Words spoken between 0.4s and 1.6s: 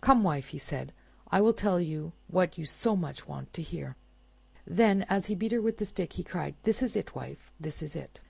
he said, "I will